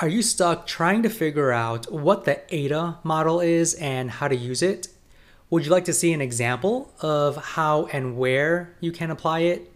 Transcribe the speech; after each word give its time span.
Are 0.00 0.08
you 0.08 0.22
stuck 0.22 0.66
trying 0.66 1.04
to 1.04 1.08
figure 1.08 1.52
out 1.52 1.92
what 1.92 2.24
the 2.24 2.40
AIDA 2.52 2.98
model 3.04 3.38
is 3.38 3.74
and 3.74 4.10
how 4.10 4.26
to 4.26 4.34
use 4.34 4.60
it? 4.60 4.88
Would 5.50 5.64
you 5.64 5.70
like 5.70 5.84
to 5.84 5.92
see 5.92 6.12
an 6.12 6.20
example 6.20 6.92
of 7.00 7.36
how 7.36 7.86
and 7.92 8.16
where 8.16 8.74
you 8.80 8.90
can 8.90 9.12
apply 9.12 9.40
it? 9.40 9.72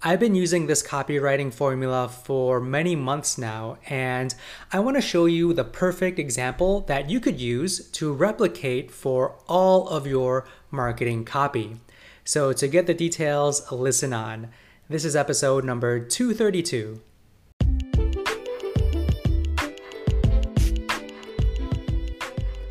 I've 0.00 0.20
been 0.20 0.36
using 0.36 0.68
this 0.68 0.80
copywriting 0.80 1.52
formula 1.52 2.08
for 2.08 2.60
many 2.60 2.94
months 2.94 3.36
now, 3.36 3.78
and 3.88 4.32
I 4.72 4.78
want 4.78 4.96
to 4.96 5.02
show 5.02 5.26
you 5.26 5.52
the 5.52 5.64
perfect 5.64 6.20
example 6.20 6.82
that 6.82 7.10
you 7.10 7.18
could 7.18 7.40
use 7.40 7.90
to 7.90 8.12
replicate 8.12 8.92
for 8.92 9.34
all 9.48 9.88
of 9.88 10.06
your 10.06 10.46
marketing 10.70 11.24
copy. 11.24 11.78
So, 12.24 12.52
to 12.52 12.68
get 12.68 12.86
the 12.86 12.94
details, 12.94 13.72
listen 13.72 14.12
on. 14.12 14.50
This 14.88 15.04
is 15.04 15.16
episode 15.16 15.64
number 15.64 15.98
232. 15.98 17.00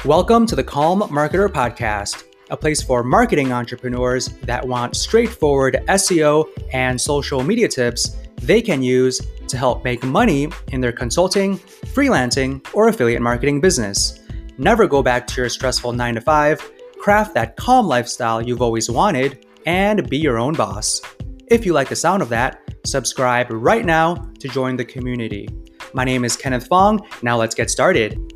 Welcome 0.05 0.47
to 0.47 0.55
the 0.55 0.63
Calm 0.63 1.01
Marketer 1.01 1.47
Podcast 1.47 2.23
a 2.49 2.57
place 2.57 2.81
for 2.81 3.03
marketing 3.03 3.53
entrepreneurs 3.53 4.29
that 4.43 4.67
want 4.67 4.95
straightforward 4.95 5.83
SEO 5.87 6.49
and 6.73 6.99
social 6.99 7.43
media 7.43 7.67
tips 7.67 8.17
they 8.37 8.63
can 8.63 8.81
use 8.81 9.21
to 9.47 9.57
help 9.57 9.83
make 9.83 10.03
money 10.03 10.49
in 10.69 10.81
their 10.81 10.91
consulting, 10.91 11.59
freelancing, 11.93 12.65
or 12.73 12.87
affiliate 12.87 13.21
marketing 13.21 13.61
business. 13.61 14.19
Never 14.57 14.87
go 14.87 15.03
back 15.03 15.27
to 15.27 15.41
your 15.41 15.49
stressful 15.49 15.93
9 15.93 16.15
to 16.15 16.21
5, 16.21 16.71
craft 16.99 17.35
that 17.35 17.55
calm 17.55 17.87
lifestyle 17.87 18.41
you've 18.41 18.61
always 18.61 18.89
wanted, 18.89 19.45
and 19.65 20.09
be 20.09 20.17
your 20.17 20.39
own 20.39 20.55
boss. 20.55 20.99
If 21.47 21.63
you 21.63 21.73
like 21.73 21.89
the 21.89 21.95
sound 21.95 22.23
of 22.23 22.29
that, 22.29 22.59
subscribe 22.85 23.47
right 23.51 23.85
now 23.85 24.15
to 24.39 24.47
join 24.47 24.77
the 24.77 24.85
community. 24.85 25.47
My 25.93 26.03
name 26.05 26.25
is 26.25 26.35
Kenneth 26.35 26.67
Fong. 26.67 27.05
Now 27.21 27.37
let's 27.37 27.55
get 27.55 27.69
started. 27.69 28.30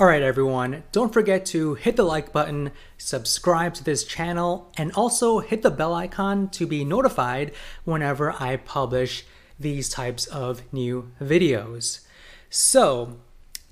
Alright, 0.00 0.22
everyone, 0.22 0.84
don't 0.92 1.12
forget 1.12 1.44
to 1.46 1.74
hit 1.74 1.96
the 1.96 2.04
like 2.04 2.32
button, 2.32 2.70
subscribe 2.96 3.74
to 3.74 3.84
this 3.84 4.02
channel, 4.02 4.72
and 4.78 4.90
also 4.92 5.40
hit 5.40 5.60
the 5.60 5.70
bell 5.70 5.92
icon 5.92 6.48
to 6.52 6.66
be 6.66 6.86
notified 6.86 7.52
whenever 7.84 8.32
I 8.32 8.56
publish 8.56 9.26
these 9.58 9.90
types 9.90 10.24
of 10.28 10.62
new 10.72 11.12
videos. 11.20 12.00
So, 12.48 13.18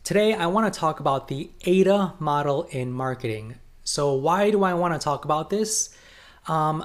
today 0.05 0.35
I 0.35 0.49
want 0.49 0.71
to 0.71 0.79
talk 0.79 1.01
about 1.01 1.29
the 1.29 1.49
AIDA 1.65 2.13
model 2.19 2.65
in 2.65 2.93
marketing. 2.93 3.55
So, 3.83 4.13
why 4.13 4.51
do 4.51 4.65
I 4.65 4.75
want 4.75 4.93
to 4.93 5.03
talk 5.03 5.25
about 5.25 5.49
this? 5.49 5.97
Um, 6.47 6.85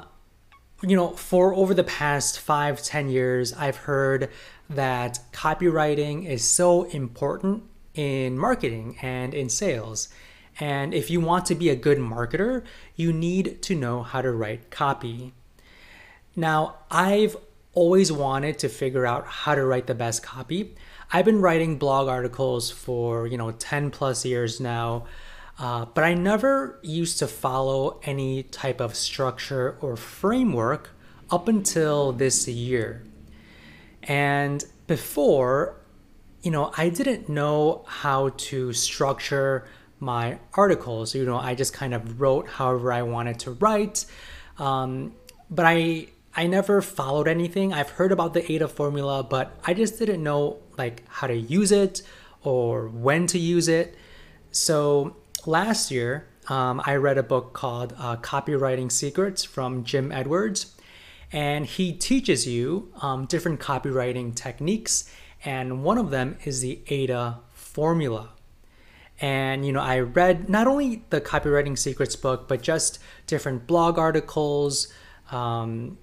you 0.82 0.96
know, 0.96 1.10
for 1.10 1.54
over 1.54 1.74
the 1.74 1.84
past 1.84 2.40
five, 2.40 2.82
ten 2.82 3.10
years, 3.10 3.52
I've 3.52 3.76
heard 3.76 4.30
that 4.70 5.20
copywriting 5.34 6.26
is 6.26 6.46
so 6.48 6.84
important 6.84 7.64
in 7.94 8.38
marketing 8.38 8.98
and 9.02 9.34
in 9.34 9.50
sales. 9.50 10.10
And 10.60 10.94
if 10.94 11.10
you 11.10 11.20
want 11.20 11.46
to 11.48 11.56
be 11.56 11.70
a 11.70 11.76
good 11.76 11.98
marketer, 11.98 12.64
you 12.96 13.12
need 13.12 13.62
to 13.64 13.76
know 13.76 14.04
how 14.04 14.22
to 14.22 14.32
write 14.32 14.70
copy. 14.70 15.34
Now, 16.36 16.76
I've 16.92 17.36
always 17.74 18.12
wanted 18.12 18.60
to 18.60 18.70
figure 18.70 19.06
out 19.06 19.26
how 19.26 19.56
to 19.56 19.66
write 19.66 19.88
the 19.88 19.96
best 19.96 20.22
copy. 20.22 20.76
I've 21.12 21.26
been 21.26 21.42
writing 21.42 21.78
blog 21.78 22.08
articles 22.08 22.70
for, 22.72 23.28
you 23.28 23.38
know, 23.38 23.52
10 23.52 23.92
plus 23.92 24.26
years 24.26 24.60
now. 24.60 25.06
Uh, 25.60 25.86
but 25.86 26.04
I 26.04 26.16
never 26.16 26.80
used 26.82 27.20
to 27.20 27.28
follow 27.28 28.00
any 28.04 28.44
type 28.44 28.82
of 28.82 28.96
structure 28.96 29.78
or 29.82 29.96
framework 29.96 30.92
up 31.30 31.48
until 31.48 32.12
this 32.12 32.48
year. 32.48 33.04
And 34.04 34.64
before, 34.88 35.76
you 36.44 36.52
know, 36.52 36.72
I 36.78 36.90
didn't 36.90 37.30
know 37.30 37.86
how 37.88 38.30
to 38.30 38.74
structure 38.74 39.66
my 40.00 40.38
articles. 40.54 41.16
You 41.16 41.26
know, 41.26 41.38
I 41.38 41.56
just 41.56 41.74
kind 41.74 41.94
of 41.94 42.20
wrote 42.20 42.48
however 42.48 42.92
I 42.92 43.02
wanted 43.02 43.40
to 43.40 43.52
write. 43.52 44.06
Um, 44.60 45.14
but 45.50 45.66
I 45.66 46.08
I 46.36 46.48
never 46.48 46.82
followed 46.82 47.28
anything. 47.28 47.74
I've 47.74 47.92
heard 47.92 48.12
about 48.12 48.34
the 48.34 48.52
AIDA 48.52 48.68
formula, 48.68 49.24
but 49.24 49.56
I 49.64 49.74
just 49.74 49.98
didn't 49.98 50.22
know 50.22 50.58
like 50.78 51.04
how 51.08 51.28
to 51.28 51.36
use 51.36 51.72
it 51.72 52.02
or 52.44 52.88
when 52.88 53.26
to 53.28 53.40
use 53.40 53.68
it. 53.68 53.96
So 54.52 55.16
last 55.46 55.92
year, 55.92 56.28
um, 56.50 56.82
I 56.86 56.96
read 56.96 57.18
a 57.18 57.24
book 57.24 57.54
called 57.54 57.94
uh, 57.98 58.18
Copywriting 58.18 58.92
Secrets 58.92 59.44
from 59.44 59.84
Jim 59.86 60.12
Edwards, 60.12 60.76
and 61.32 61.66
he 61.66 61.94
teaches 61.94 62.46
you 62.48 62.92
um, 63.02 63.26
different 63.28 63.62
copywriting 63.62 64.36
techniques 64.36 65.10
and 65.46 65.84
one 65.84 65.98
of 65.98 66.10
them 66.10 66.38
is 66.44 66.62
the 66.62 66.80
AIDA 66.88 67.40
formula. 67.52 68.30
And 69.20 69.66
you 69.66 69.72
know, 69.72 69.82
I 69.82 70.00
read 70.00 70.50
not 70.50 70.68
only 70.68 71.04
the 71.10 71.22
Copywriting 71.22 71.78
Secrets 71.78 72.16
book, 72.16 72.48
but 72.48 72.62
just 72.62 73.00
different 73.28 73.68
blog 73.68 73.98
articles, 73.98 74.92
um, 75.32 75.98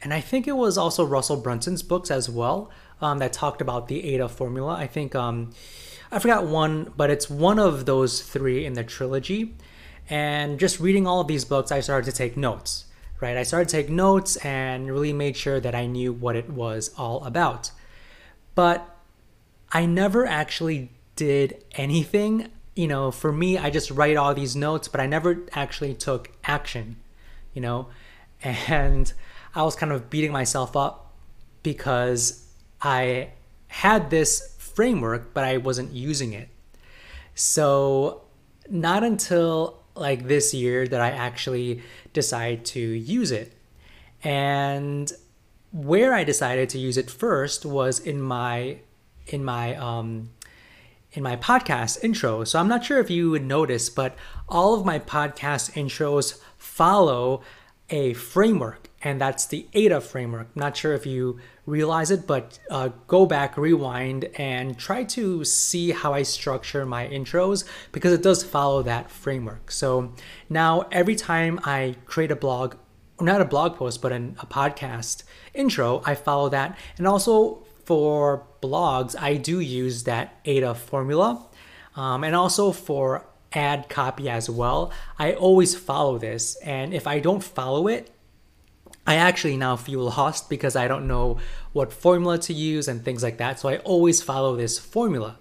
and 0.00 0.14
I 0.14 0.20
think 0.20 0.46
it 0.46 0.56
was 0.56 0.78
also 0.78 1.04
Russell 1.04 1.36
Brunson's 1.36 1.82
books 1.82 2.10
as 2.10 2.30
well 2.30 2.70
um, 3.00 3.18
that 3.18 3.32
talked 3.32 3.60
about 3.60 3.88
the 3.88 4.14
AIDA 4.14 4.28
formula. 4.28 4.74
I 4.74 4.86
think 4.86 5.14
um, 5.14 5.50
I 6.12 6.18
forgot 6.18 6.46
one, 6.46 6.92
but 6.96 7.10
it's 7.10 7.28
one 7.28 7.58
of 7.58 7.86
those 7.86 8.22
three 8.22 8.64
in 8.64 8.74
the 8.74 8.84
trilogy. 8.84 9.56
And 10.08 10.58
just 10.58 10.80
reading 10.80 11.06
all 11.06 11.20
of 11.20 11.26
these 11.26 11.44
books, 11.44 11.72
I 11.72 11.80
started 11.80 12.10
to 12.10 12.16
take 12.16 12.36
notes. 12.36 12.84
Right, 13.20 13.36
I 13.36 13.42
started 13.42 13.68
to 13.70 13.76
take 13.76 13.90
notes 13.90 14.36
and 14.36 14.88
really 14.88 15.12
made 15.12 15.36
sure 15.36 15.58
that 15.58 15.74
I 15.74 15.86
knew 15.86 16.12
what 16.12 16.36
it 16.36 16.48
was 16.48 16.92
all 16.96 17.24
about. 17.24 17.72
But 18.58 18.90
I 19.70 19.86
never 19.86 20.26
actually 20.26 20.90
did 21.14 21.64
anything. 21.76 22.48
You 22.74 22.88
know, 22.88 23.12
for 23.12 23.30
me, 23.30 23.56
I 23.56 23.70
just 23.70 23.88
write 23.92 24.16
all 24.16 24.34
these 24.34 24.56
notes, 24.56 24.88
but 24.88 25.00
I 25.00 25.06
never 25.06 25.46
actually 25.52 25.94
took 25.94 26.32
action, 26.42 26.96
you 27.54 27.62
know? 27.62 27.86
And 28.42 29.12
I 29.54 29.62
was 29.62 29.76
kind 29.76 29.92
of 29.92 30.10
beating 30.10 30.32
myself 30.32 30.76
up 30.76 31.14
because 31.62 32.48
I 32.82 33.28
had 33.68 34.10
this 34.10 34.56
framework, 34.58 35.32
but 35.32 35.44
I 35.44 35.58
wasn't 35.58 35.92
using 35.92 36.32
it. 36.32 36.48
So, 37.36 38.22
not 38.68 39.04
until 39.04 39.84
like 39.94 40.26
this 40.26 40.52
year 40.52 40.84
that 40.88 41.00
I 41.00 41.10
actually 41.10 41.82
decided 42.12 42.64
to 42.64 42.80
use 42.80 43.30
it. 43.30 43.52
And 44.24 45.12
where 45.72 46.14
I 46.14 46.24
decided 46.24 46.68
to 46.70 46.78
use 46.78 46.96
it 46.96 47.10
first 47.10 47.66
was 47.66 48.00
in 48.00 48.20
my 48.20 48.78
in 49.26 49.44
my 49.44 49.74
um, 49.76 50.30
in 51.12 51.22
my 51.22 51.36
podcast 51.36 52.02
intro. 52.02 52.44
So 52.44 52.58
I'm 52.58 52.68
not 52.68 52.84
sure 52.84 52.98
if 52.98 53.10
you 53.10 53.30
would 53.30 53.44
notice, 53.44 53.88
but 53.90 54.16
all 54.48 54.74
of 54.74 54.84
my 54.84 54.98
podcast 54.98 55.72
intros 55.72 56.40
follow 56.56 57.42
a 57.90 58.12
framework, 58.14 58.88
and 59.02 59.20
that's 59.20 59.46
the 59.46 59.66
AIDA 59.72 60.00
framework. 60.00 60.48
I'm 60.54 60.60
not 60.60 60.76
sure 60.76 60.92
if 60.92 61.06
you 61.06 61.38
realize 61.64 62.10
it, 62.10 62.26
but 62.26 62.58
uh, 62.70 62.90
go 63.06 63.24
back, 63.24 63.56
rewind, 63.56 64.24
and 64.36 64.78
try 64.78 65.04
to 65.04 65.44
see 65.44 65.92
how 65.92 66.12
I 66.12 66.22
structure 66.22 66.84
my 66.84 67.06
intros 67.08 67.64
because 67.92 68.12
it 68.12 68.22
does 68.22 68.42
follow 68.42 68.82
that 68.82 69.10
framework. 69.10 69.70
So 69.70 70.12
now 70.50 70.86
every 70.92 71.14
time 71.14 71.60
I 71.64 71.96
create 72.04 72.30
a 72.30 72.36
blog 72.36 72.76
not 73.20 73.40
a 73.40 73.44
blog 73.44 73.76
post, 73.76 74.00
but 74.02 74.12
a 74.12 74.18
podcast 74.46 75.24
intro, 75.54 76.02
I 76.04 76.14
follow 76.14 76.48
that. 76.50 76.78
And 76.96 77.06
also 77.06 77.64
for 77.84 78.46
blogs, 78.62 79.16
I 79.18 79.36
do 79.36 79.60
use 79.60 80.04
that 80.04 80.38
AIDA 80.44 80.74
formula. 80.74 81.46
Um, 81.96 82.22
and 82.22 82.36
also 82.36 82.70
for 82.70 83.26
ad 83.52 83.88
copy 83.88 84.28
as 84.28 84.48
well, 84.48 84.92
I 85.18 85.32
always 85.32 85.74
follow 85.74 86.18
this. 86.18 86.56
And 86.56 86.92
if 86.94 87.06
I 87.06 87.18
don't 87.18 87.42
follow 87.42 87.88
it, 87.88 88.10
I 89.06 89.14
actually 89.14 89.56
now 89.56 89.76
feel 89.76 90.00
lost 90.00 90.50
because 90.50 90.76
I 90.76 90.86
don't 90.86 91.08
know 91.08 91.38
what 91.72 91.92
formula 91.92 92.38
to 92.40 92.52
use 92.52 92.88
and 92.88 93.02
things 93.02 93.22
like 93.22 93.38
that. 93.38 93.58
So 93.58 93.68
I 93.68 93.78
always 93.78 94.22
follow 94.22 94.54
this 94.54 94.78
formula. 94.78 95.38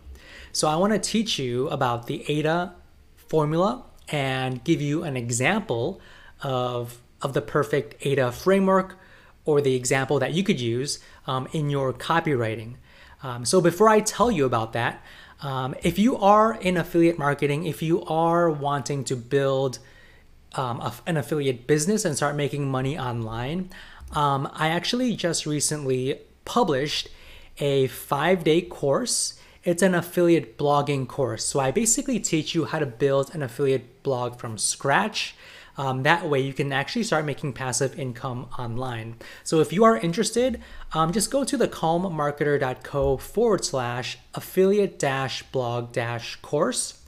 So 0.53 0.69
I 0.69 0.77
want 0.77 0.93
to 0.93 0.99
teach 0.99 1.37
you 1.37 1.67
about 1.67 2.07
the 2.07 2.23
AIDA 2.29 2.73
formula 3.17 3.83
and 4.07 4.63
give 4.63 4.81
you 4.81 5.03
an 5.03 5.17
example 5.17 5.99
of 6.41 7.01
of 7.21 7.33
the 7.33 7.41
perfect 7.41 8.05
AIDA 8.05 8.31
framework 8.31 8.97
or 9.45 9.61
the 9.61 9.75
example 9.75 10.19
that 10.19 10.33
you 10.33 10.43
could 10.43 10.59
use 10.59 10.99
um, 11.25 11.47
in 11.53 11.69
your 11.69 11.93
copywriting. 11.93 12.75
Um, 13.23 13.45
so 13.45 13.61
before 13.61 13.89
I 13.89 14.01
tell 14.01 14.29
you 14.29 14.45
about 14.45 14.73
that, 14.73 15.01
um, 15.41 15.75
if 15.83 15.97
you 15.99 16.17
are 16.17 16.53
in 16.55 16.77
affiliate 16.77 17.17
marketing, 17.17 17.65
if 17.65 17.81
you 17.81 18.03
are 18.05 18.49
wanting 18.49 19.03
to 19.05 19.15
build 19.15 19.79
um, 20.55 20.81
a, 20.81 20.93
an 21.05 21.17
affiliate 21.17 21.67
business 21.67 22.05
and 22.05 22.15
start 22.15 22.35
making 22.35 22.69
money 22.69 22.97
online, 22.97 23.69
um, 24.11 24.49
I 24.53 24.69
actually 24.69 25.15
just 25.15 25.45
recently 25.45 26.19
published 26.45 27.09
a 27.59 27.87
five 27.87 28.43
day 28.43 28.61
course. 28.61 29.39
It's 29.63 29.81
an 29.81 29.95
affiliate 29.95 30.57
blogging 30.57 31.07
course. 31.07 31.43
So 31.43 31.59
I 31.59 31.71
basically 31.71 32.19
teach 32.19 32.55
you 32.55 32.65
how 32.65 32.79
to 32.79 32.85
build 32.85 33.35
an 33.35 33.43
affiliate 33.43 34.01
blog 34.01 34.39
from 34.39 34.57
scratch 34.57 35.35
Um, 35.77 36.03
that 36.03 36.27
way, 36.27 36.39
you 36.39 36.53
can 36.53 36.73
actually 36.73 37.03
start 37.03 37.23
making 37.23 37.53
passive 37.53 37.97
income 37.99 38.49
online. 38.57 39.17
So, 39.43 39.59
if 39.59 39.71
you 39.71 39.83
are 39.83 39.95
interested, 39.95 40.59
um, 40.93 41.11
just 41.11 41.29
go 41.29 41.43
to 41.43 41.55
the 41.55 41.67
calmmarketer.co 41.67 43.17
forward 43.17 43.63
slash 43.63 44.17
affiliate 44.33 44.97
dash 44.97 45.43
blog 45.43 45.91
dash 45.91 46.35
course. 46.37 47.03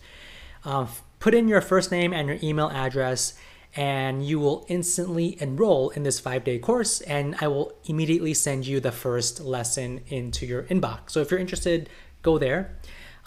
Uh, 0.64 0.86
put 1.20 1.34
in 1.34 1.48
your 1.48 1.62
first 1.62 1.92
name 1.92 2.14
and 2.14 2.28
your 2.28 2.38
email 2.44 2.70
address, 2.70 3.34
and 3.76 4.26
you 4.26 4.40
will 4.40 4.66
instantly 4.70 5.42
enroll 5.42 5.90
in 5.90 6.04
this 6.04 6.20
five 6.20 6.44
day 6.44 6.60
course. 6.60 7.02
And 7.02 7.36
I 7.42 7.48
will 7.48 7.74
immediately 7.86 8.36
send 8.36 8.68
you 8.68 8.80
the 8.80 8.92
first 8.92 9.42
lesson 9.42 10.02
into 10.08 10.46
your 10.46 10.64
inbox. 10.64 11.12
So, 11.12 11.22
if 11.22 11.32
you're 11.32 11.40
interested, 11.40 11.90
go 12.22 12.38
there. 12.38 12.78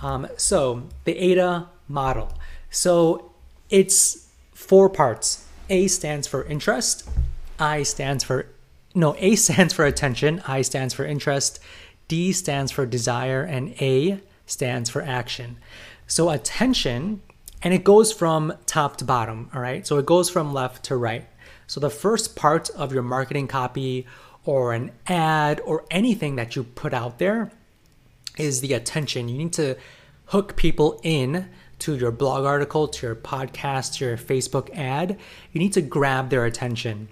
Um, 0.01 0.29
so, 0.37 0.89
the 1.03 1.19
AIDA 1.19 1.69
model. 1.89 2.33
So, 2.71 3.33
it's 3.71 4.22
four 4.63 4.89
parts. 4.89 5.47
A 5.69 5.87
stands 5.89 6.27
for 6.27 6.45
interest, 6.45 7.09
I 7.59 7.83
stands 7.83 8.25
for 8.25 8.47
no, 8.95 9.17
A 9.19 9.35
stands 9.47 9.73
for 9.75 9.85
attention, 9.85 10.43
I 10.47 10.63
stands 10.63 10.95
for 10.95 11.05
interest, 11.05 11.61
D 12.09 12.33
stands 12.33 12.71
for 12.71 12.87
desire, 12.87 13.43
and 13.43 13.71
A 13.81 14.21
stands 14.47 14.91
for 14.91 15.03
action. 15.03 15.57
So 16.07 16.31
attention, 16.31 17.23
and 17.63 17.73
it 17.73 17.85
goes 17.85 18.13
from 18.13 18.53
top 18.67 18.97
to 18.99 19.05
bottom, 19.05 19.51
all 19.55 19.61
right? 19.61 19.87
So 19.87 19.99
it 19.99 20.07
goes 20.07 20.29
from 20.29 20.53
left 20.53 20.85
to 20.85 20.97
right. 20.97 21.27
So 21.67 21.81
the 21.81 21.91
first 21.91 22.37
part 22.37 22.69
of 22.71 22.93
your 22.93 23.03
marketing 23.03 23.49
copy 23.49 24.07
or 24.45 24.73
an 24.73 24.91
ad 25.07 25.61
or 25.65 25.85
anything 25.91 26.37
that 26.37 26.55
you 26.55 26.65
put 26.65 26.93
out 26.93 27.19
there 27.19 27.51
is 28.37 28.61
the 28.61 28.75
attention. 28.75 29.29
You 29.29 29.39
need 29.39 29.53
to 29.55 29.77
hook 30.27 30.57
people 30.57 31.01
in 31.03 31.49
to 31.83 31.97
your 31.97 32.13
blog 32.13 32.45
article, 32.45 32.87
to 32.87 33.07
your 33.07 33.17
podcast, 33.17 33.95
to 33.99 34.05
your 34.05 34.17
Facebook 34.17 34.71
ad, 34.77 35.19
you 35.53 35.59
need 35.59 35.73
to 35.73 35.83
grab 35.83 36.31
their 36.31 36.45
attention. 36.45 37.09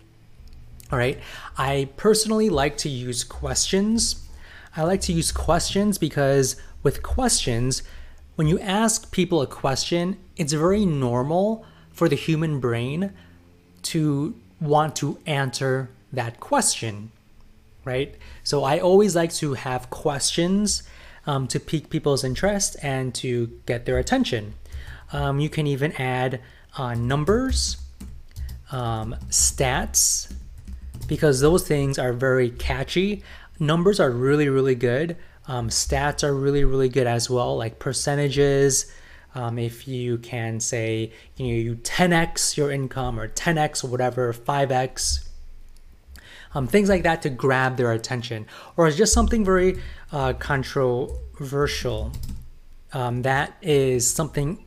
All 0.93 0.99
right. 0.99 1.19
I 1.59 1.89
personally 1.97 2.51
like 2.51 2.77
to 2.79 2.89
use 2.89 3.25
questions. 3.25 4.29
I 4.77 4.85
like 4.85 5.01
to 5.03 5.13
use 5.13 5.33
questions 5.33 5.99
because 5.99 6.57
with 6.83 7.03
questions, 7.03 7.83
when 8.37 8.47
you 8.47 8.59
ask 8.61 9.11
people 9.11 9.43
a 9.43 9.47
question, 9.47 10.17
it's 10.37 10.53
very 10.53 10.87
normal 10.87 11.65
for 11.93 12.09
the 12.09 12.17
human 12.17 12.61
brain 12.61 13.13
to 13.83 14.35
want 14.61 14.95
to 14.97 15.19
answer 15.27 15.91
that 16.13 16.39
question, 16.39 17.11
right? 17.85 18.15
So 18.45 18.65
I 18.65 18.79
always 18.79 19.17
like 19.17 19.33
to 19.35 19.55
have 19.55 19.91
questions 19.91 20.83
um, 21.27 21.47
to 21.49 21.61
pique 21.61 21.91
people's 21.91 22.25
interest 22.25 22.77
and 22.83 23.15
to 23.17 23.61
get 23.67 23.87
their 23.87 23.99
attention. 23.99 24.55
Um, 25.13 25.41
you 25.41 25.49
can 25.49 25.67
even 25.67 25.93
add 25.93 26.41
uh, 26.77 26.95
numbers, 26.95 27.77
um, 28.71 29.17
stats, 29.29 30.33
because 31.07 31.41
those 31.41 31.67
things 31.67 31.99
are 31.99 32.13
very 32.13 32.51
catchy. 32.51 33.23
Numbers 33.59 33.99
are 33.99 34.11
really, 34.11 34.49
really 34.49 34.77
good. 34.77 35.17
Um, 35.49 35.69
stats 35.69 36.23
are 36.23 36.35
really, 36.35 36.65
really 36.65 36.89
good 36.89 37.07
as 37.07 37.29
well, 37.29 37.57
like 37.57 37.79
percentages. 37.79 38.91
Um, 39.35 39.59
if 39.59 39.87
you 39.89 40.19
can 40.19 40.61
say, 40.61 41.13
you 41.37 41.47
know, 41.47 41.55
you 41.55 41.77
10x 41.77 42.57
your 42.57 42.71
income 42.71 43.19
or 43.19 43.29
10x 43.29 43.83
whatever, 43.83 44.33
5x, 44.33 45.29
um, 46.55 46.67
things 46.67 46.88
like 46.88 47.02
that 47.05 47.23
to 47.23 47.31
grab 47.31 47.76
their 47.76 47.93
attention, 47.93 48.47
or 48.76 48.88
it's 48.88 48.97
just 48.97 49.12
something 49.12 49.44
very 49.44 49.81
uh, 50.12 50.32
controversial. 50.35 52.12
Um, 52.93 53.23
that 53.23 53.55
is 53.62 54.11
something 54.12 54.64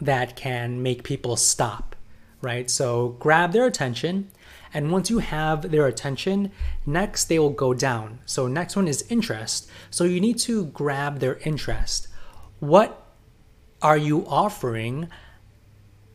that 0.00 0.36
can 0.36 0.82
make 0.82 1.02
people 1.02 1.36
stop, 1.36 1.96
right? 2.40 2.70
So 2.70 3.16
grab 3.18 3.52
their 3.52 3.66
attention. 3.66 4.30
And 4.74 4.92
once 4.92 5.08
you 5.08 5.20
have 5.20 5.70
their 5.70 5.86
attention, 5.86 6.52
next 6.84 7.24
they 7.24 7.38
will 7.38 7.50
go 7.50 7.72
down. 7.72 8.18
So 8.26 8.46
next 8.46 8.76
one 8.76 8.86
is 8.86 9.06
interest. 9.08 9.70
So 9.90 10.04
you 10.04 10.20
need 10.20 10.38
to 10.40 10.66
grab 10.66 11.20
their 11.20 11.36
interest. 11.38 12.08
What 12.60 13.06
are 13.80 13.96
you 13.96 14.26
offering 14.26 15.08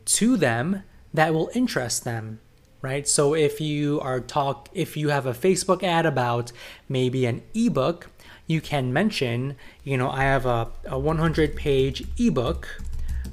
to 0.04 0.36
them 0.36 0.84
that 1.12 1.34
will 1.34 1.50
interest 1.54 2.04
them? 2.04 2.40
Right? 2.82 3.06
So 3.06 3.34
if 3.34 3.60
you 3.60 4.00
are 4.00 4.20
talk 4.20 4.68
if 4.74 4.96
you 4.96 5.08
have 5.08 5.24
a 5.24 5.32
Facebook 5.32 5.82
ad 5.82 6.04
about 6.04 6.52
maybe 6.88 7.26
an 7.26 7.42
ebook, 7.54 8.10
you 8.46 8.60
can 8.60 8.92
mention, 8.92 9.54
you 9.84 9.96
know, 9.96 10.10
I 10.10 10.24
have 10.24 10.44
a, 10.44 10.68
a 10.86 10.98
100 10.98 11.56
page 11.56 12.04
ebook 12.18 12.68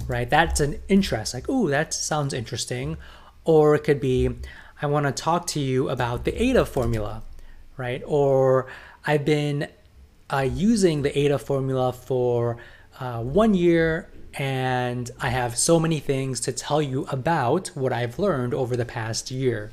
right? 0.08 0.30
That's 0.30 0.60
an 0.60 0.80
interest, 0.88 1.34
like, 1.34 1.46
oh, 1.48 1.70
that 1.70 1.94
sounds 1.94 2.34
interesting. 2.34 2.98
Or 3.46 3.76
it 3.76 3.84
could 3.84 4.00
be, 4.02 4.30
I 4.82 4.88
want 4.88 5.06
to 5.06 5.12
talk 5.12 5.48
to 5.48 5.60
you 5.60 5.90
about 5.90 6.26
the 6.26 6.42
AIDA 6.42 6.66
formula, 6.66 7.24
right? 7.78 8.02
Or 8.06 8.68
I've 9.06 9.26
been 9.26 9.68
uh, 10.32 10.48
using 10.52 11.04
the 11.04 11.18
AIDA 11.18 11.40
formula 11.40 11.94
for 11.94 12.58
uh, 13.00 13.22
one 13.22 13.54
year 13.54 14.10
and 14.36 15.10
I 15.20 15.30
have 15.30 15.58
so 15.58 15.80
many 15.80 16.00
things 16.00 16.40
to 16.42 16.52
tell 16.52 16.82
you 16.82 17.06
about 17.10 17.70
what 17.70 17.92
I've 17.92 18.20
learned 18.20 18.54
over 18.54 18.76
the 18.76 18.86
past 18.86 19.32
year. 19.32 19.72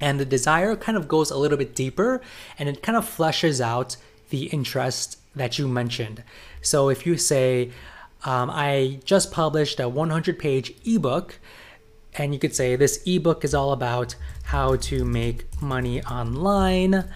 And 0.00 0.18
the 0.18 0.24
desire 0.24 0.76
kind 0.76 0.96
of 0.96 1.08
goes 1.08 1.30
a 1.30 1.36
little 1.36 1.58
bit 1.58 1.74
deeper 1.74 2.22
and 2.58 2.68
it 2.68 2.82
kind 2.82 2.96
of 2.96 3.04
fleshes 3.04 3.60
out 3.60 3.96
the 4.30 4.46
interest 4.46 5.18
that 5.34 5.58
you 5.58 5.68
mentioned. 5.68 6.22
So 6.62 6.88
if 6.88 7.06
you 7.06 7.16
say, 7.16 7.70
um, 8.24 8.50
I 8.50 9.00
just 9.04 9.32
published 9.32 9.80
a 9.80 9.88
100 9.88 10.38
page 10.38 10.74
ebook, 10.84 11.38
and 12.14 12.34
you 12.34 12.40
could 12.40 12.54
say 12.54 12.76
this 12.76 13.02
ebook 13.06 13.44
is 13.44 13.54
all 13.54 13.72
about 13.72 14.14
how 14.44 14.76
to 14.76 15.04
make 15.04 15.44
money 15.62 16.02
online, 16.04 17.08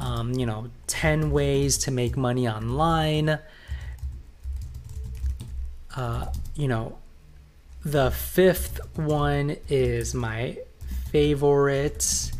um, 0.00 0.32
you 0.32 0.44
know, 0.44 0.70
10 0.86 1.30
ways 1.30 1.78
to 1.78 1.90
make 1.90 2.16
money 2.16 2.48
online. 2.48 3.38
Uh, 6.00 6.24
you 6.56 6.66
know, 6.66 6.96
the 7.84 8.10
fifth 8.10 8.80
one 8.96 9.54
is 9.68 10.14
my 10.14 10.56
favorite. 11.10 12.32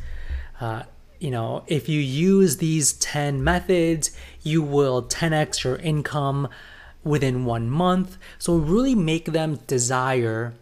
Uh, 0.58 0.84
you 1.18 1.30
know, 1.30 1.62
if 1.66 1.86
you 1.86 2.00
use 2.00 2.56
these 2.56 2.94
10 2.94 3.44
methods, 3.44 4.12
you 4.42 4.62
will 4.62 5.02
10x 5.02 5.62
your 5.62 5.76
income 5.76 6.48
within 7.04 7.44
one 7.44 7.68
month. 7.68 8.16
So 8.38 8.56
really 8.56 8.94
make 8.94 9.26
them 9.26 9.56
desire 9.66 10.54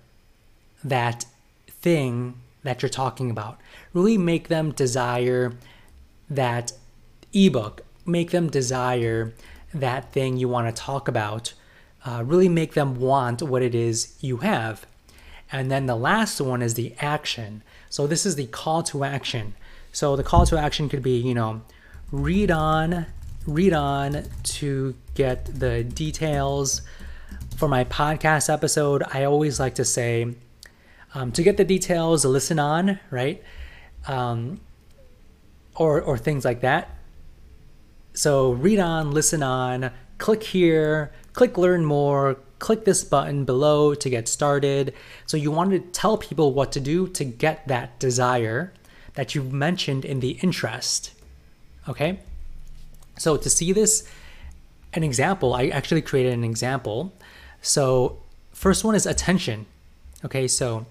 that 0.82 1.24
thing 1.68 2.34
that 2.64 2.82
you're 2.82 2.88
talking 2.88 3.30
about. 3.30 3.60
Really 3.94 4.18
make 4.18 4.48
them 4.48 4.72
desire 4.72 5.52
that 6.28 6.72
ebook. 7.32 7.82
Make 8.04 8.32
them 8.32 8.50
desire 8.50 9.34
that 9.72 10.12
thing 10.12 10.36
you 10.36 10.48
want 10.48 10.66
to 10.66 10.82
talk 10.82 11.06
about. 11.06 11.52
Uh, 12.04 12.22
really 12.24 12.48
make 12.48 12.74
them 12.74 13.00
want 13.00 13.42
what 13.42 13.62
it 13.62 13.74
is 13.74 14.16
you 14.20 14.38
have. 14.38 14.86
And 15.50 15.70
then 15.70 15.86
the 15.86 15.96
last 15.96 16.40
one 16.40 16.62
is 16.62 16.74
the 16.74 16.94
action. 17.00 17.62
So 17.90 18.06
this 18.06 18.24
is 18.24 18.36
the 18.36 18.46
call 18.46 18.82
to 18.84 19.04
action. 19.04 19.54
So 19.92 20.14
the 20.14 20.22
call 20.22 20.46
to 20.46 20.58
action 20.58 20.88
could 20.88 21.02
be, 21.02 21.18
you 21.18 21.34
know, 21.34 21.62
read 22.12 22.50
on 22.50 23.06
read 23.48 23.72
on 23.72 24.24
to 24.42 24.94
get 25.14 25.46
the 25.46 25.82
details. 25.82 26.82
For 27.56 27.66
my 27.66 27.84
podcast 27.84 28.52
episode, 28.52 29.02
I 29.12 29.24
always 29.24 29.58
like 29.58 29.74
to 29.76 29.84
say 29.84 30.34
um, 31.14 31.32
to 31.32 31.42
get 31.42 31.56
the 31.56 31.64
details, 31.64 32.24
listen 32.24 32.58
on, 32.58 33.00
right? 33.10 33.42
Um, 34.06 34.60
or, 35.74 36.00
or 36.00 36.18
things 36.18 36.44
like 36.44 36.60
that. 36.60 36.94
So 38.12 38.52
read 38.52 38.78
on, 38.78 39.12
listen 39.12 39.42
on, 39.42 39.90
click 40.18 40.42
here, 40.42 41.12
click 41.32 41.56
learn 41.56 41.84
more, 41.84 42.36
click 42.58 42.84
this 42.84 43.04
button 43.04 43.44
below 43.44 43.94
to 43.94 44.10
get 44.10 44.28
started. 44.28 44.92
So 45.26 45.36
you 45.36 45.50
want 45.50 45.70
to 45.70 45.78
tell 45.78 46.18
people 46.18 46.52
what 46.52 46.72
to 46.72 46.80
do 46.80 47.08
to 47.08 47.24
get 47.24 47.66
that 47.68 47.98
desire 47.98 48.72
that 49.14 49.34
you've 49.34 49.52
mentioned 49.52 50.04
in 50.04 50.20
the 50.20 50.38
interest. 50.42 51.12
Okay? 51.88 52.18
So 53.16 53.36
to 53.36 53.50
see 53.50 53.72
this, 53.72 54.08
an 54.92 55.02
example, 55.02 55.54
I 55.54 55.68
actually 55.68 56.02
created 56.02 56.32
an 56.32 56.44
example. 56.44 57.12
So 57.62 58.18
first 58.52 58.84
one 58.84 58.94
is 58.94 59.06
attention. 59.06 59.66
Okay, 60.24 60.48
so 60.48 60.86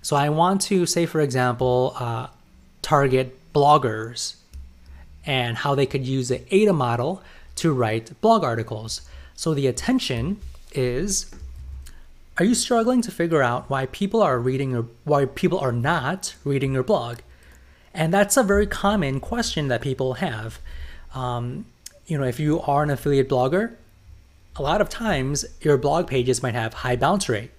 so 0.00 0.16
I 0.16 0.28
want 0.28 0.60
to 0.62 0.86
say, 0.86 1.06
for 1.06 1.20
example, 1.20 1.94
uh, 1.98 2.28
target 2.82 3.38
bloggers 3.54 4.36
and 5.24 5.56
how 5.56 5.74
they 5.74 5.86
could 5.86 6.06
use 6.06 6.28
the 6.28 6.42
AIDA 6.54 6.74
model 6.74 7.22
to 7.56 7.72
write 7.72 8.20
blog 8.20 8.44
articles. 8.44 9.02
So 9.34 9.54
the 9.54 9.66
attention 9.66 10.40
is 10.72 11.34
are 12.36 12.44
you 12.44 12.54
struggling 12.54 13.00
to 13.02 13.12
figure 13.12 13.42
out 13.42 13.70
why 13.70 13.86
people 13.86 14.20
are 14.20 14.38
reading 14.40 14.72
your 14.72 14.86
why 15.04 15.26
people 15.26 15.58
are 15.58 15.72
not 15.72 16.34
reading 16.44 16.72
your 16.72 16.82
blog? 16.82 17.18
And 17.92 18.12
that's 18.12 18.36
a 18.36 18.42
very 18.42 18.66
common 18.66 19.20
question 19.20 19.68
that 19.68 19.80
people 19.80 20.14
have. 20.14 20.58
Um, 21.14 21.66
you 22.06 22.18
know, 22.18 22.24
if 22.24 22.40
you 22.40 22.60
are 22.62 22.82
an 22.82 22.90
affiliate 22.90 23.28
blogger, 23.28 23.74
a 24.56 24.62
lot 24.62 24.80
of 24.80 24.88
times 24.88 25.44
your 25.60 25.76
blog 25.78 26.08
pages 26.08 26.42
might 26.42 26.54
have 26.54 26.74
high 26.74 26.96
bounce 26.96 27.28
rate, 27.28 27.50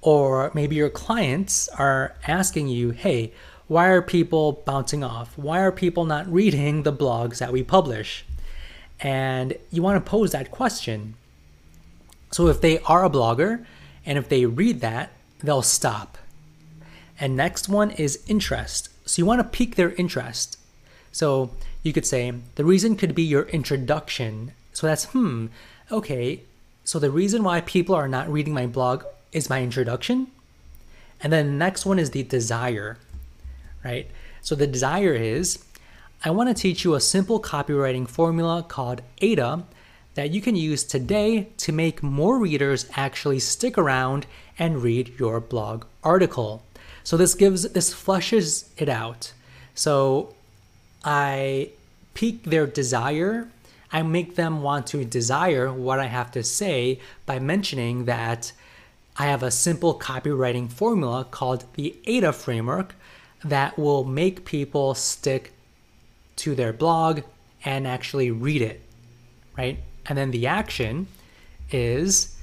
Or 0.00 0.50
maybe 0.54 0.76
your 0.76 0.90
clients 0.90 1.68
are 1.68 2.14
asking 2.26 2.68
you, 2.68 2.90
hey, 2.90 3.32
why 3.68 3.88
are 3.88 4.02
people 4.02 4.62
bouncing 4.64 5.04
off? 5.04 5.36
Why 5.38 5.60
are 5.60 5.70
people 5.70 6.04
not 6.04 6.26
reading 6.32 6.82
the 6.82 6.92
blogs 6.92 7.38
that 7.38 7.52
we 7.52 7.62
publish? 7.62 8.24
And 9.00 9.56
you 9.70 9.82
want 9.82 10.02
to 10.02 10.10
pose 10.10 10.32
that 10.32 10.50
question. 10.50 11.14
So 12.30 12.48
if 12.48 12.60
they 12.60 12.78
are 12.80 13.04
a 13.04 13.10
blogger 13.10 13.64
and 14.06 14.18
if 14.18 14.28
they 14.28 14.46
read 14.46 14.80
that, 14.80 15.10
they'll 15.42 15.62
stop. 15.62 16.18
And 17.18 17.36
next 17.36 17.68
one 17.68 17.90
is 17.92 18.22
interest. 18.26 18.88
So 19.06 19.20
you 19.20 19.26
want 19.26 19.40
to 19.40 19.44
pique 19.44 19.76
their 19.76 19.92
interest. 19.92 20.58
So 21.12 21.50
you 21.82 21.92
could 21.92 22.06
say, 22.06 22.32
the 22.54 22.64
reason 22.64 22.96
could 22.96 23.14
be 23.14 23.22
your 23.22 23.44
introduction. 23.44 24.52
So 24.72 24.86
that's, 24.86 25.06
hmm, 25.06 25.46
okay. 25.90 26.42
So 26.84 26.98
the 26.98 27.10
reason 27.10 27.42
why 27.42 27.60
people 27.62 27.94
are 27.94 28.08
not 28.08 28.30
reading 28.30 28.54
my 28.54 28.66
blog 28.66 29.04
is 29.32 29.50
my 29.50 29.62
introduction. 29.62 30.28
And 31.20 31.32
then 31.32 31.46
the 31.46 31.52
next 31.52 31.84
one 31.84 31.98
is 31.98 32.10
the 32.10 32.22
desire, 32.22 32.98
right? 33.84 34.10
So 34.40 34.54
the 34.54 34.66
desire 34.66 35.14
is, 35.14 35.62
I 36.22 36.28
want 36.28 36.50
to 36.50 36.54
teach 36.54 36.84
you 36.84 36.94
a 36.94 37.00
simple 37.00 37.40
copywriting 37.40 38.06
formula 38.06 38.62
called 38.62 39.00
AIDA 39.22 39.64
that 40.16 40.30
you 40.30 40.42
can 40.42 40.54
use 40.54 40.84
today 40.84 41.48
to 41.56 41.72
make 41.72 42.02
more 42.02 42.38
readers 42.38 42.84
actually 42.94 43.38
stick 43.38 43.78
around 43.78 44.26
and 44.58 44.82
read 44.82 45.18
your 45.18 45.40
blog 45.40 45.86
article. 46.04 46.62
So 47.04 47.16
this 47.16 47.34
gives 47.34 47.62
this 47.70 47.94
flushes 47.94 48.68
it 48.76 48.90
out. 48.90 49.32
So 49.74 50.34
I 51.02 51.70
pique 52.12 52.44
their 52.44 52.66
desire. 52.66 53.48
I 53.90 54.02
make 54.02 54.34
them 54.34 54.60
want 54.60 54.88
to 54.88 55.06
desire 55.06 55.72
what 55.72 56.00
I 56.00 56.06
have 56.06 56.30
to 56.32 56.42
say 56.42 57.00
by 57.24 57.38
mentioning 57.38 58.04
that 58.04 58.52
I 59.16 59.24
have 59.24 59.42
a 59.42 59.50
simple 59.50 59.98
copywriting 59.98 60.70
formula 60.70 61.24
called 61.24 61.64
the 61.76 61.96
AIDA 62.06 62.34
framework 62.34 62.94
that 63.42 63.78
will 63.78 64.04
make 64.04 64.44
people 64.44 64.94
stick 64.94 65.54
to 66.40 66.54
their 66.54 66.72
blog 66.72 67.20
and 67.64 67.86
actually 67.86 68.30
read 68.30 68.62
it, 68.62 68.80
right? 69.56 69.78
And 70.06 70.16
then 70.16 70.30
the 70.30 70.46
action 70.46 71.06
is 71.70 72.36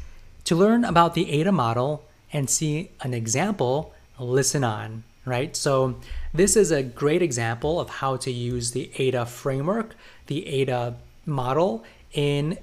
to 0.45 0.55
learn 0.55 0.85
about 0.85 1.13
the 1.13 1.29
AIDA 1.31 1.51
model 1.51 2.03
and 2.31 2.49
see 2.49 2.91
an 3.01 3.13
example, 3.13 3.93
listen 4.19 4.63
on, 4.63 5.03
right? 5.25 5.55
So 5.55 5.95
this 6.33 6.55
is 6.55 6.71
a 6.71 6.83
great 6.83 7.21
example 7.21 7.79
of 7.79 7.89
how 7.89 8.17
to 8.17 8.31
use 8.31 8.71
the 8.71 8.91
AIDA 8.97 9.25
framework, 9.25 9.95
the 10.27 10.47
AIDA 10.47 10.95
model 11.25 11.83
in 12.13 12.57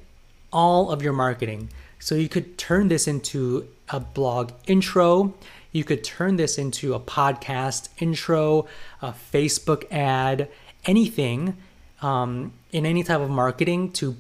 all 0.53 0.91
of 0.91 1.03
your 1.03 1.13
marketing. 1.13 1.69
So 1.99 2.15
you 2.15 2.29
could 2.29 2.57
turn 2.57 2.89
this 2.89 3.09
into 3.09 3.69
a 3.89 4.01
blog 4.01 4.53
intro, 4.67 5.35
you 5.73 5.83
could 5.83 6.05
turn 6.05 6.37
this 6.37 6.57
into 6.57 6.95
a 6.95 7.01
podcast 7.01 7.89
intro, 7.99 8.67
a 9.03 9.13
Facebook 9.33 9.91
ad, 9.91 10.49
anything 10.87 11.57
um, 12.03 12.53
in 12.73 12.87
any 12.87 13.03
type 13.03 13.21
of 13.21 13.31
marketing 13.31 13.93
to 13.93 14.17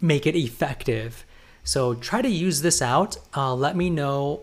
make 0.00 0.26
it 0.26 0.36
effective. 0.36 1.24
So 1.64 1.94
try 1.94 2.22
to 2.22 2.28
use 2.28 2.62
this 2.62 2.80
out. 2.80 3.18
Uh, 3.36 3.54
let 3.54 3.76
me 3.76 3.90
know 3.90 4.40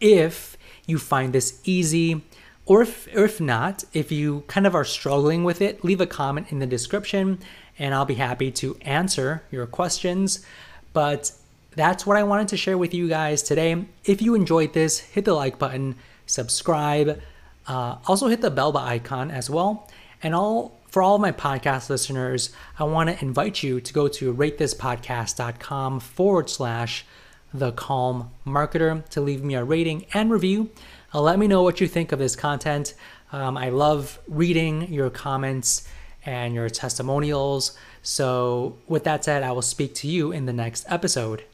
if 0.00 0.56
you 0.86 0.98
find 0.98 1.32
this 1.32 1.60
easy 1.64 2.22
or 2.66 2.82
if, 2.82 3.06
or 3.14 3.24
if 3.24 3.40
not, 3.40 3.84
if 3.92 4.10
you 4.10 4.44
kind 4.46 4.66
of 4.66 4.74
are 4.74 4.84
struggling 4.84 5.44
with 5.44 5.60
it, 5.60 5.84
leave 5.84 6.00
a 6.00 6.06
comment 6.06 6.50
in 6.50 6.58
the 6.58 6.66
description 6.66 7.38
and 7.78 7.94
I'll 7.94 8.04
be 8.04 8.14
happy 8.14 8.50
to 8.52 8.76
answer 8.82 9.42
your 9.50 9.66
questions. 9.66 10.44
But 10.92 11.32
that's 11.74 12.06
what 12.06 12.16
I 12.16 12.22
wanted 12.22 12.48
to 12.48 12.56
share 12.56 12.78
with 12.78 12.94
you 12.94 13.08
guys 13.08 13.42
today. 13.42 13.84
If 14.04 14.22
you 14.22 14.34
enjoyed 14.34 14.72
this, 14.72 15.00
hit 15.00 15.24
the 15.24 15.34
like 15.34 15.58
button, 15.58 15.96
subscribe, 16.26 17.20
uh, 17.66 17.96
also 18.06 18.28
hit 18.28 18.40
the 18.40 18.50
bell 18.50 18.76
icon 18.76 19.30
as 19.30 19.48
well. 19.48 19.88
And 20.22 20.34
all 20.34 20.78
for 20.88 21.02
all 21.02 21.14
of 21.14 21.20
my 21.20 21.30
podcast 21.32 21.88
listeners, 21.88 22.50
I 22.78 22.84
want 22.84 23.10
to 23.10 23.24
invite 23.24 23.62
you 23.62 23.80
to 23.80 23.92
go 23.92 24.08
to 24.08 24.34
ratethispodcast.com 24.34 26.00
forward 26.00 26.50
slash 26.50 27.06
the 27.54 27.72
calm 27.72 28.30
marketer 28.46 29.08
to 29.10 29.20
leave 29.20 29.44
me 29.44 29.54
a 29.54 29.62
rating 29.64 30.06
and 30.12 30.30
review. 30.30 30.70
Uh, 31.14 31.20
let 31.20 31.38
me 31.38 31.46
know 31.46 31.62
what 31.62 31.80
you 31.80 31.86
think 31.86 32.12
of 32.12 32.18
this 32.18 32.34
content. 32.36 32.94
Um, 33.32 33.56
I 33.56 33.68
love 33.70 34.18
reading 34.26 34.92
your 34.92 35.10
comments 35.10 35.86
and 36.26 36.54
your 36.54 36.68
testimonials. 36.68 37.76
So, 38.02 38.76
with 38.88 39.04
that 39.04 39.24
said, 39.24 39.42
I 39.42 39.52
will 39.52 39.62
speak 39.62 39.94
to 39.96 40.08
you 40.08 40.32
in 40.32 40.46
the 40.46 40.52
next 40.52 40.84
episode. 40.88 41.44